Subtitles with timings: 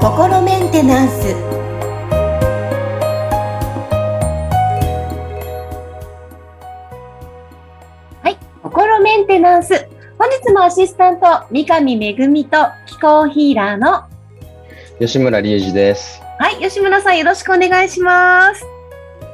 [0.00, 1.34] 心メンテナンス
[8.22, 9.88] はい心メンテナンス
[10.18, 14.04] 本日もアシスタント三上恵と気候ヒーラーの
[15.00, 16.22] 吉村隆二です。
[16.38, 18.68] はい吉村さんよろしくお願いしますよ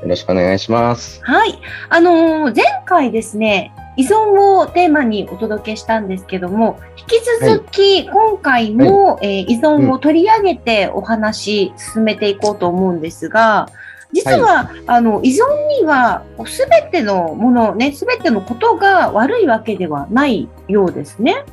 [0.09, 1.21] ろしくお願いします。
[1.23, 13.69] はいあのー前回ですね依存をテーマにお届けしたんですけども、引き続き今回も、えー依存を取り上げてお話進めていこうと思うんですが、
[14.13, 21.45] 実は、あの依存にはすべてのものね、すべてのことが悪いわけではないようですね。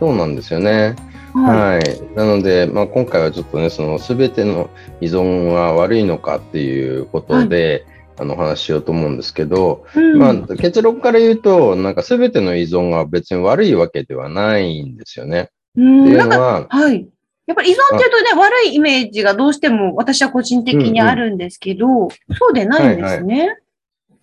[0.00, 0.96] そうなんですよね。
[1.34, 1.76] はい。
[1.76, 2.02] はい。
[2.16, 7.86] なので、まあ、今回はちょっとね、そのすべての依存は悪いのかっていうことで、
[8.20, 15.48] あのお話ししようと思うんですけど、うんまあ、結論から言うと、なんかすべての依存が別に悪いわけではないんですよね。
[15.76, 17.08] うんっていうんのは、はい。
[17.46, 23.56] やっぱり依存っていうとね、悪いイメージがどうしても私は個人的にあるんですけど、そうでないんですね。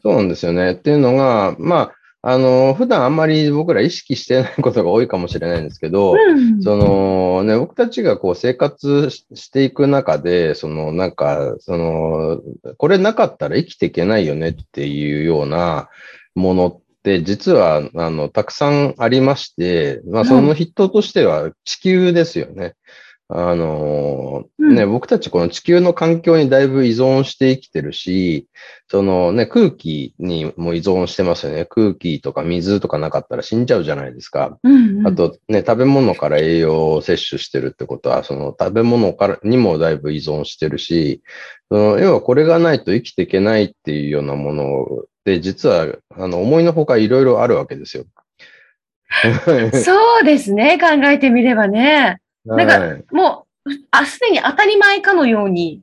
[0.04, 0.74] そうなんですよね。
[0.74, 1.92] っていうのが、まあ、
[2.30, 6.62] あの、普段あんまり僕ら意識してないことが多いかもしれないんですけど、うん。
[6.62, 12.42] そのね、僕たちがこう生活ししていく中で、そのなんか、その、
[12.76, 15.88] これなかったら生きていけないよねっていうような
[16.36, 22.76] ものって、実は、あの、たくさんありまして、まあ、その筆頭としては地球ですよね。
[23.30, 28.48] あのうんね、僕たちこの地球の環境にだいぶ依存して生きてるし、
[28.90, 31.66] そのね、空気にも依存してますよね。
[31.66, 34.58] 空気とか水とかなかったら死んじゃうじゃないですか。
[34.64, 41.22] うんうんあとね、食べ物から栄養を摂取してるってことは、その食べ物からにもだいぶ依存してるし、
[41.70, 44.86] その要はこれがないと生きていけないっていうようなもの
[45.26, 48.06] で、実はあの思いのほかいろいろあるわけですよ。
[49.74, 52.20] そうですね、考えてみればね。
[52.56, 55.82] なんかはいもう、あ、すでに当たり前かのように、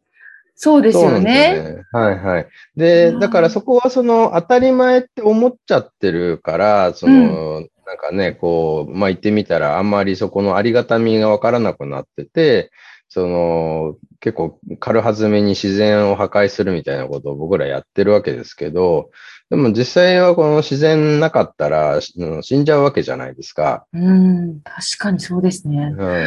[0.56, 1.22] そうですよね。
[1.22, 1.82] ね。
[1.92, 2.46] はいはい。
[2.76, 12.70] で、うんだからそこはその当たり前って思っちゃってるから、その、なんかね、こう、まあ言ってみたらあんまりそこのありがたみがわからなくなってて、
[13.08, 19.10] その、結構軽はずめに自然を破壊するみたいなことを僕らやってるわけですけど、
[19.50, 23.86] でも実際はこの自然なかったらしうん死んじゃうわけじゃないですか。
[23.92, 25.94] うん、確かにそうですね。
[25.94, 26.26] はい。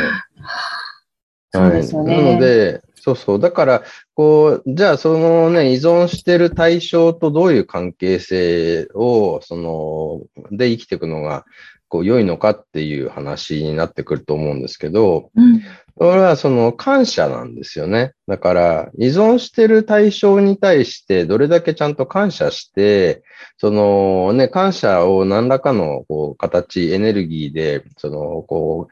[1.51, 2.15] そうですよね。
[2.15, 3.39] はい、なので、そうそう。
[3.39, 3.83] だから、
[4.15, 11.45] こう、じゃあ、そのね、依存してる対象とどういう関係性を、その、で生きていくのが、
[11.87, 15.61] こう、良いのかっていう話になってくると思うんですけど、うん、
[15.99, 18.13] それはその感謝なんですよね。
[18.27, 23.23] だから、依存してる対象に対して、どれだけちゃんと感謝して、
[23.57, 28.87] そのね、感謝を何らかのこう形、エネルギーで、その、こ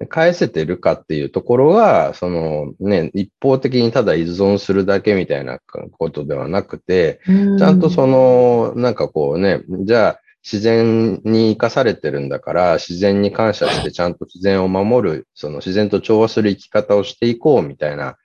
[0.00, 5.58] う、返せてるかっていうところが、そのね、一方的にただ依存するだけみたいな
[5.98, 18.16] ことではなくて、うんちゃんとその、なんかこうね、じゃあ自然に生かされてるんだから、自然に感謝してちゃんと自然を守る、その自然と調和する生き方をしていこうみたいな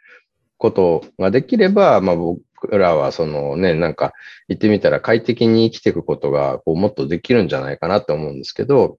[0.57, 2.43] ことができれば、まあ僕
[2.77, 4.11] らはそのね、なんか
[4.49, 8.97] 言ってみたら快適に生きていくことがこうもっとできるんじゃないかなと思うんですけど、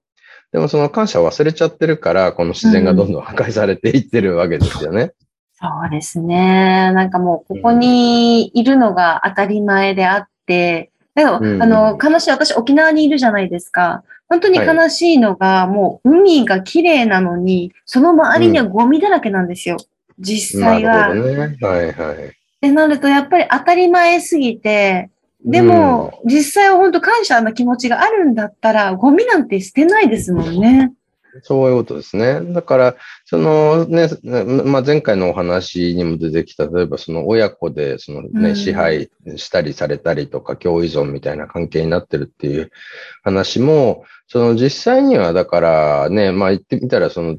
[0.51, 5.13] でもその感謝を忘れちゃってるから、この自然がどんどん破壊されていってるわけですよね。
[5.53, 6.91] そうですね。
[6.93, 14.03] なんかもう、ここにいるのが当たり前であって、だから、うんあの、悲しい、私沖縄にいるじゃないですか。
[14.29, 19.77] 本当に悲しいのが、もう海が綺麗なのに、その周りにはゴミだらけなんですよ。
[20.19, 21.13] 実なる際は。
[21.13, 21.57] ね。
[21.61, 22.27] はいはい。
[22.27, 25.09] ってなると、やっぱり当たり前すぎて、
[25.43, 30.93] でも、実際は本当感謝の気持ちがあるんだったら、ゴミなんて捨てないですもんね。
[31.43, 32.41] そういうことですね。
[32.53, 42.71] だから、そのね、まあ、前回のお話にも出てきた、例えばその親子でそのね、うん支配したりされたりとか、共依存みたいな関係になってるっていう
[43.23, 47.37] 話も、その実際にはだからね、まあ言ってみたら、その、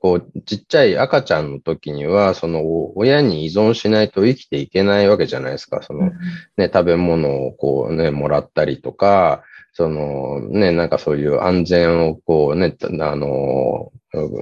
[0.00, 5.82] こう、ちっちゃい赤ちゃんの時には、その親に依存しないと生きていけないわけじゃないですか。
[5.82, 6.10] その
[6.56, 9.42] ね、食べ物をこうね、もらったりとか、
[9.72, 13.92] そのね、なんかそういう安全をこうね、あの、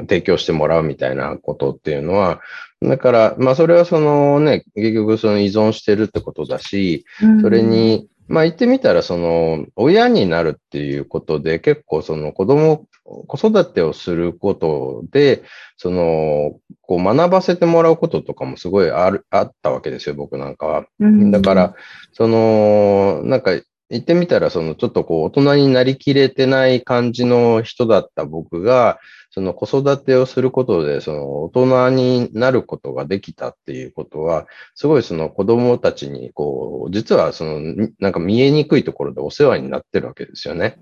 [0.01, 2.41] 提供してもらうみたいなことっていうのは、
[2.81, 7.05] だから、まあそれはそのね、結局その依存してるってことだし、
[7.43, 12.87] それ、に、まあ言ってみたらその親になるっていうことで結構その子供、
[13.27, 15.43] 子育てをすることで、
[15.77, 20.87] その、こう学ばせてもらうこととかもすごいある、あったわけですよ、僕なんかは。
[21.01, 21.75] うんだから、
[22.13, 23.53] その、なんか、
[23.89, 28.99] 言ってみたら、そのちょっとこう大人になりきれてない感じの人だった僕が、
[29.31, 40.79] その子育てをすることで、その大人になることができたっていうことは、すごいその子供たちに、こう、実はその、なんか見えにくいところでお世話になってるわけですよね。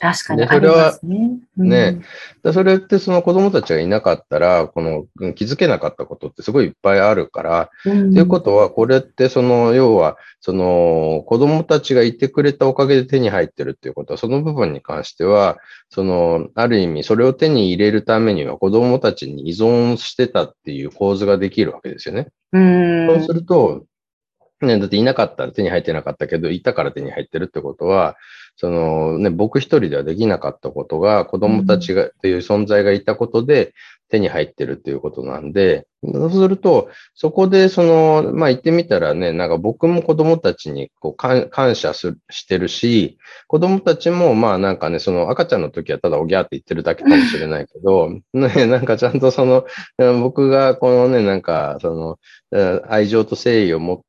[0.00, 1.30] 確かにありますね。
[1.58, 2.00] ね、
[2.42, 5.04] うん、それってその子供たちがいなかったら、この
[5.34, 15.58] 気づけなかったことってすごいいっぱいあるから、と、うん、いうことは、これってその、要は、その子供たちがいてくれたおかげで手に入ってるっていうことは、その部分に関しては、
[15.90, 22.28] その、ある意味、それを手に入れるためには子供たちに依存してたっていう構図ができるわけですよね。
[22.52, 23.84] うん、そうすると、
[24.62, 28.16] ね、だっていなかったら手に入ってなかったけど、いたから手に入ってるってことは、
[28.56, 33.72] そのね、僕一人ではできなかったことが、子供たちが、っていう存在がいたことで
[34.10, 49.64] 手に入ってるっていうことなんで、そうすると、そこで、その、まあ言ってみたらね、なんか僕も子供たちにこう感謝すしてるし、子供たちもまあなんかね、その赤ちゃんの時はただおぎゃーって言ってるだけかもしれないけど、 ね、なんかちゃんとその、
[50.20, 52.18] 僕がこのね、なんかそ
[52.52, 54.04] の、愛情と誠意を持って、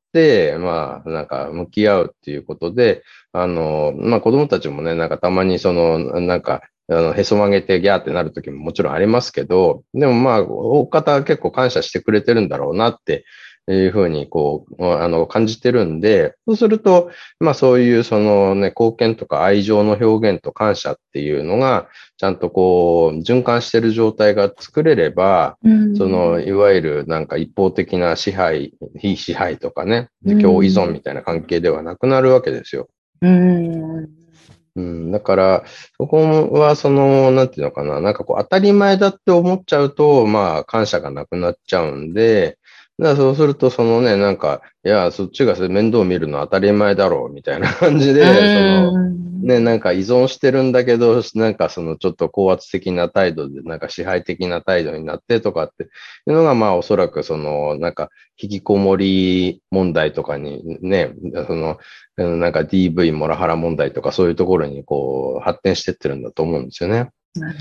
[0.60, 13.24] まあ、なんか向き合うっていうことで、あの、まあ子供たちもね、なんかたまにその、なんか、あの、へそ曲げてギャーってなる時ももちろんありますけど、でもまあ、大方結構感謝してくれてるんだろうなって
[13.74, 21.88] いうふうに、こう、あの、感じてるんで、そうすると、まあそういうそのね、貢献とか愛情の表現と感謝っていうのが、
[22.18, 30.10] ちゃんとこう、循環してる状態が作れれば、うん、その、いわゆるなんか一方的な支配、非支配とかね、
[30.42, 32.90] 共依存みたいな関係ではなくなるわけですよ。
[33.22, 34.22] うん。
[34.76, 35.64] うん、だから、
[35.98, 42.58] そこは、その、なんていうのかな、なんかこう、当たり前だって思っちゃうと、まあ、感謝がなくなっちゃうんで、
[43.02, 49.10] だからそうすると、そのね、なんか、いや、そっちが面倒見るの当たり前だろう、みたいな感じで、その、
[49.42, 55.88] ね、なんか依存してるんだけど、なんかそのちょっと高圧的な態度で、なんか支配的な態度になってとかってい
[56.28, 61.16] うのが、まあおそらくその、なんか引きこもり問題とかにね、
[61.48, 61.80] その、
[62.18, 67.10] なんか DV モラハラ問題とかそういうところにこう発展してってるんだと思うんですよね。
[67.36, 67.58] なる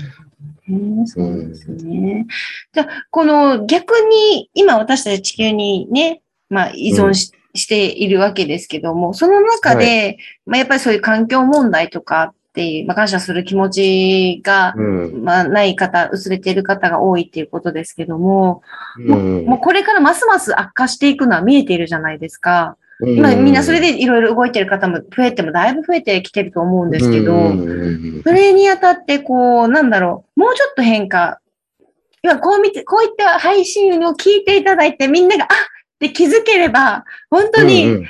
[0.67, 1.07] ほどね。
[1.07, 1.77] そうですね。
[1.87, 2.27] うん、
[2.73, 18.61] じゃあ、この逆に今私たち地球にね、まあ依存しうんしているわけですけども、その中で、はい、まあ、やっぱりそういう環境問題とかっていう、まあ、感謝する気持ちが、うん、まあ、ない方、薄れている方が多いっていうことですけども、
[18.97, 22.77] うん、もうこれからますます悪化していくのは見えているじゃないですか。
[23.05, 27.33] 今みんなそれでいろいろ動いてる方も増えてもだいぶ増えてきてると思うんですけど、
[28.23, 31.39] それにあたってこう、なんだろう、もうちょっと変化、
[32.23, 35.47] 今こう見て、こういった配信を聞いていただいてみんなが、あ、
[35.99, 38.07] で気づければ、本当にね、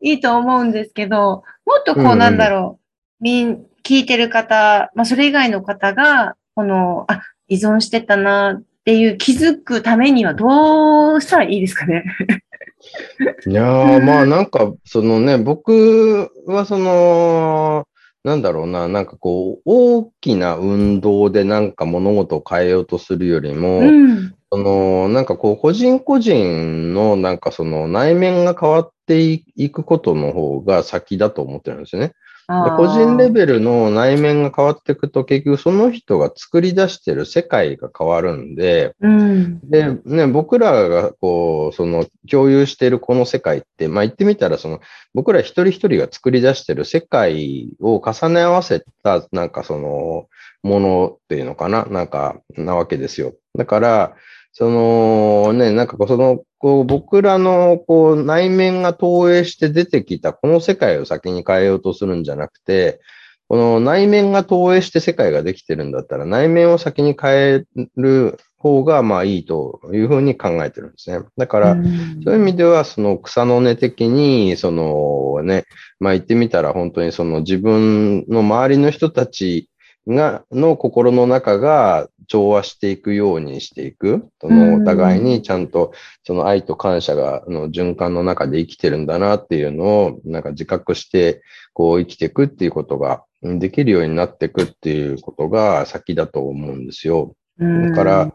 [0.00, 2.78] いいと思うんですけど、もっとこうなんだろ
[3.20, 12.04] う、み、ん、聞いてる方、まあそれ以外の方が、この、あ、依存してたなっていう気づくためにはどうしたらいいですかね
[13.46, 17.86] いやー、まあなんか、そのね、僕はその、
[18.24, 32.12] なんだろうな、なんかこう、大きな運動でなんか物事を変えようとするよりも、うん、その、なんかこう、個人個人のなんかその内面が変わっていくことの方が先だと思ってるんですよね。
[32.48, 44.80] 個人レベルの内面が変わっていくと結局その人が作り出してる世界が変わるんで、うん、で、ね、僕らがこう、その共有しているこの世界って、まあ言ってみたらその
[45.12, 50.26] 僕ら一人一人が作り出してる世界を重ね合わせたなんかその
[50.62, 53.34] ものっていうのかななんかなわけですよ。
[53.56, 54.16] だから、
[54.58, 63.00] そのね、なんかその、こう僕らのこう内面が投影して出てきたこの世界を先に変えようとするんじゃなくて、
[63.46, 67.64] この内面が投影して世界ができてるんだったら内面を先に変え
[67.96, 71.24] る方がまあいいというふうに考えてるんですね。
[71.36, 71.74] だから、
[72.24, 75.66] そういう意味ではその草の根的に、そのね、
[76.00, 79.70] まあ言ってみたら本当にその自分の周りの人たち
[80.08, 84.28] が、の心の中が調和していくようにしていく。
[84.40, 85.92] そのお互いにちゃんと
[86.24, 91.42] その愛と感謝がの循環の中で生きてるんだなっていうのをなんか自覚して
[91.72, 97.34] こう生きていくっていうことができるようになっていくっていうことが先だと思うんですよ。
[97.58, 98.32] だから、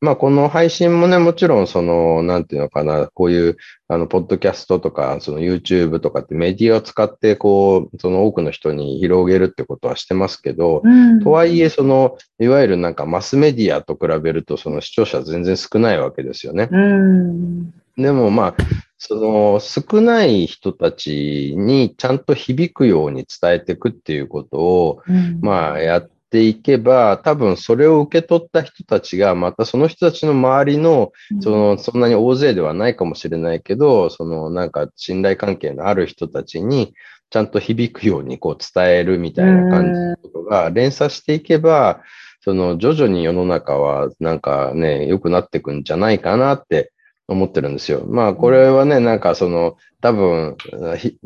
[0.00, 16.68] まあ、この配信もね、もちろん、その、なんていうのかな、こういう、あの、ポッドキャストとか、その YouTube とかってメディアを使って、こう、その多くの人に広げるってことはしてますけど、うん、とはいえ、その、いわゆるなんかマスメディアと比べると、その視聴者全然少ないわけですよね。
[16.70, 17.70] うん。
[17.98, 18.54] でもまあ、
[18.96, 36.94] その少ない人たちにちゃんと響くように伝えていくっていうことを、うん、まあやっていけば、多分それを受け取った人たちが、またその人たちの周りの、その、そんなに大勢ではないかもしれないけど、そのなんか信頼関係のある人たちに、
[37.30, 42.00] ちゃんと響くようにこう伝えるみたいな感じのことが連鎖していけば、
[42.42, 46.92] その徐々に世の中はなんかね、良くなっていくんじゃないかなって
[47.30, 48.04] 思ってるんですよ。
[48.06, 50.56] まあ、これはね、なんかその、多分、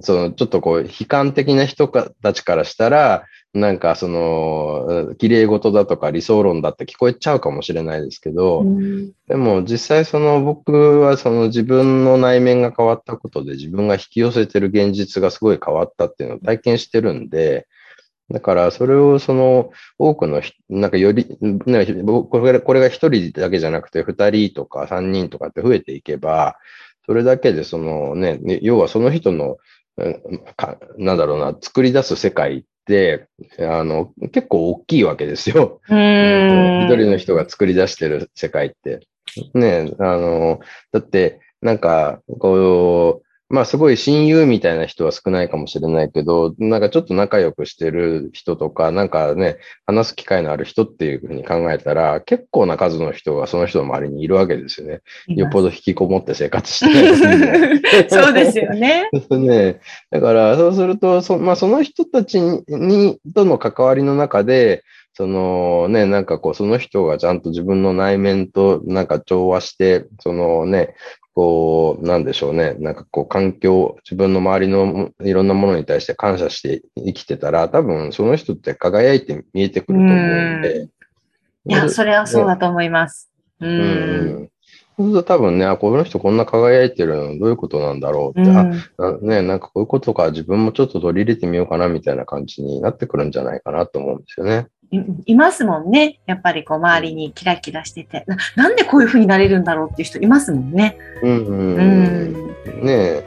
[0.00, 17.68] その、ちょっとこう、悲観的な人たちからしたら、なんかその、綺麗事だとか理想論だって聞こえちゃうかもしれないですけど、うん、でも実際その僕はその自分の内面が変わったことで自分が引き寄せてる現実がすごい変わったっていうのを体験してるんで、
[18.30, 20.40] だから、それをその多くの、
[20.70, 26.56] なんかより、ね、これこれが一人だけじゃなくて、二人とか三人とかって増えていけば、
[27.06, 29.58] それだけでそのね、要はその人の、
[30.98, 33.28] なんだろうな、作り出す世界って、
[33.58, 35.80] あの、結構大きいわけですよ。
[35.88, 35.92] 一
[36.96, 39.06] 人の人が作り出してる世界って。
[39.52, 40.60] ね、あの、
[40.92, 43.23] だって、なんか、こう、
[43.54, 55.02] まあすごい親友みたいな人は少ないかもしれないけど、なんかちょっと仲良くしてる人とか、なんかね、話す機会のある人っていうふうに考えたら、結構な数の人がその人の周りにいるわけですよね。
[55.28, 57.14] よっぽど引きこもって生活して
[58.10, 59.08] そうですよね。
[59.30, 59.80] ね
[60.10, 64.82] だから、そうすると、そ,、まあ、その人たちに、との関わりの中で、
[65.14, 70.94] そのね、なんかこう、その人がちゃんと自分の内面となんか調和して、そのね、
[71.34, 72.74] こう、なんでしょうね。
[72.74, 80.88] なんかこう、環境、自分の周りのいろんなものに対して感謝して生きてたら、多分その人って輝いて見えてくると思うんで。
[81.66, 83.30] いや、それはそうだと思います。
[83.60, 83.70] うん。
[83.70, 83.74] う
[84.42, 84.50] ん
[84.96, 94.68] そうすると多分ね、あ、この人こんな輝いてるのどういうことなんだろうって、うん、あね、なんかこういうことか自分もちょっと取り入れてみようかなみたいな感じになってくるんじゃないかなと思うんですよね。
[95.26, 96.18] いますもんね。
[96.26, 100.96] やっぱりこう周りにキラキラしててな、なんでこういうふうになれるんだろうっていう人いますもんね。
[101.22, 101.76] うんうん。
[101.76, 102.34] うん、
[102.82, 103.24] ねえ。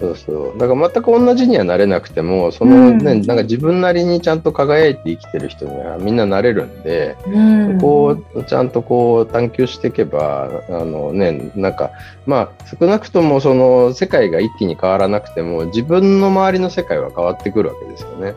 [0.00, 0.58] そうそう。
[0.58, 11.90] だから全く同じにはなれなくても、そのね、うん、なんか自分なりにちゃんと輝いて生きてる人にはみんななれるんで、うん、そこをちゃんとこう探求していけば、あのね、なんか、
[12.26, 18.34] まあ少なくともその世界が一気に変わらなくても、自分の周りの世界は変わってくるわけですよね。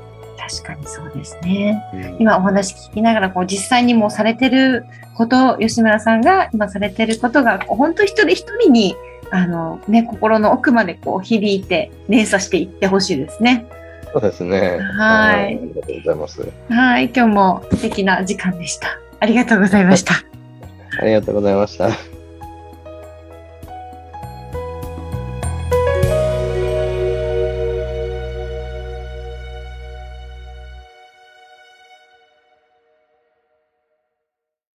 [0.51, 1.81] 確かにそうですね。
[1.93, 8.95] うん、今お話聞きながら、こう実際にもされてること、吉村さんが今されてることが、本当一人一人に
[9.31, 13.65] あの、ね、心の奥までこう響いて連鎖していってほしいですね。
[14.11, 14.79] そうですね。
[14.79, 15.55] はい。
[15.55, 16.51] ありがとうございます。
[16.69, 18.99] はい、今日も素敵な時間でした。
[19.19, 20.15] ありがとうございました。
[20.99, 22.10] ありがとうございました。